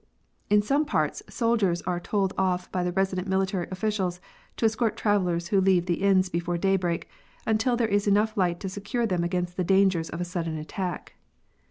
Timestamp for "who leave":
5.49-5.85